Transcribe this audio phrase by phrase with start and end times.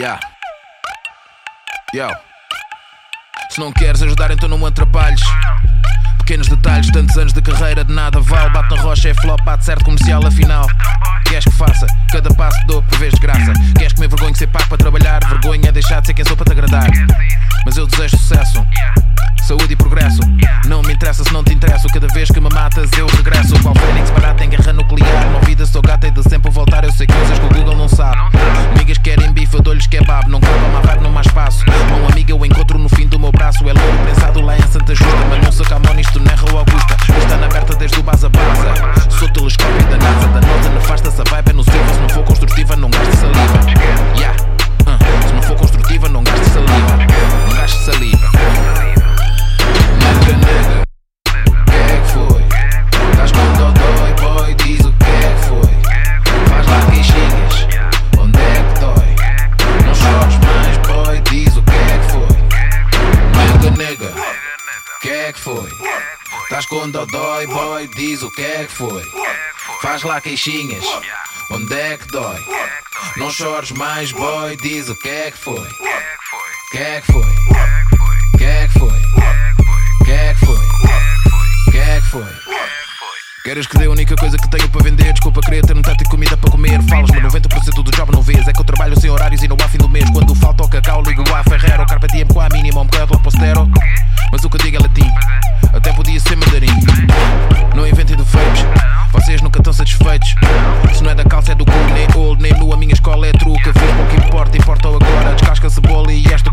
[0.00, 0.18] Yeah.
[1.92, 2.08] Yo.
[3.50, 5.20] Se não queres ajudar, então não me atrapalhes.
[6.20, 8.48] Pequenos detalhes, tantos anos de carreira, de nada vale.
[8.48, 10.66] Bate na rocha, é flop, bate certo comercial, afinal.
[11.26, 11.86] Queres que faça?
[12.10, 13.52] Cada passo dou por vez de graça.
[13.76, 15.20] Queres que me envergonhe de ser pago para trabalhar?
[15.28, 16.90] Vergonha é deixar de ser quem sou para te agradar.
[17.66, 18.66] Mas eu desejo sucesso,
[19.46, 20.22] saúde e progresso.
[20.64, 21.86] Não me interessa se não te interesso.
[21.92, 23.52] Cada vez que me matas, eu regresso.
[23.62, 24.99] Qual Fênix parado em guerra nuclear?
[66.50, 69.04] Estás com dodói, boy, diz o que é que foi.
[69.82, 70.84] Faz lá queixinhas,
[71.48, 72.40] onde é que dói?
[73.16, 75.68] Não chores mais, boy, diz o que é que foi.
[76.72, 77.22] Que é que foi?
[78.36, 79.00] Que é que foi?
[80.04, 80.58] Que é que foi?
[81.70, 82.50] Que é que foi?
[83.44, 85.12] Queres que dê a única coisa que tenho para vender?
[85.12, 86.82] Desculpa, querer ter tanto de comida para comer.
[86.88, 88.48] Falas, mas 90% do job não vês.
[88.48, 89.29] É que eu trabalho sem horários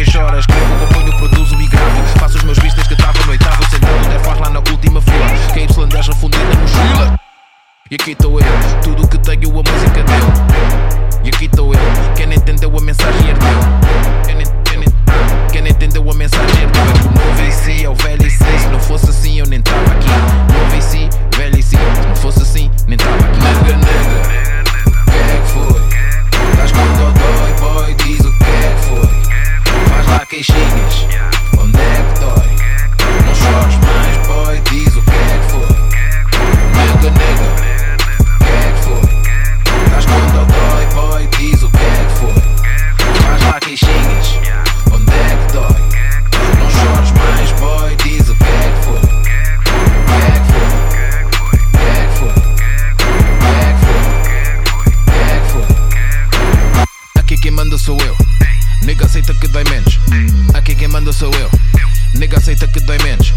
[0.00, 0.38] quem chora.
[0.38, 2.18] Escrevo, componho, produzo e gravo.
[2.18, 3.62] Faço os meus vistas que estava no oitavo.
[3.70, 5.26] Sentado, der faz lá na última fila.
[5.54, 7.20] KY10 refundida no mochila.
[7.90, 8.46] E aqui estou eu,
[8.82, 10.49] tudo que tenho a música deu.
[30.30, 31.08] Queixinhas,
[31.58, 32.54] onde é que dói?
[33.26, 35.74] Não chores mais, boy, diz o que é que foi.
[36.76, 37.48] Nega, nega,
[38.20, 39.04] o que é que foi?
[39.86, 42.38] Estás com dodói, boy, diz o que é que foi.
[43.24, 44.38] Faz lá queixinhas,
[44.92, 45.82] onde é que dói?
[46.60, 49.02] Não chores mais, boy, diz o que é que foi.
[50.14, 50.38] É é
[57.18, 58.16] é é quem manda sou eu.
[58.90, 60.00] Nega aceita que dói menos.
[60.52, 61.48] Aqui quem manda sou eu.
[62.18, 63.29] Nega aceita que dói menos.